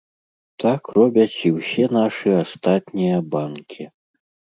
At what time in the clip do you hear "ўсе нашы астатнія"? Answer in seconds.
1.57-3.21